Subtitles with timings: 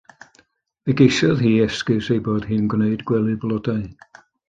[0.87, 3.83] Fe geisiodd hi esgus ei bod hi'n gwneud gwely blodau.